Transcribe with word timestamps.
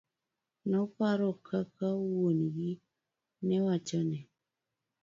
Noparo 0.71 1.29
kaka 1.47 1.87
wuon 2.09 2.39
gi 2.55 2.71
newachone. 3.47 4.17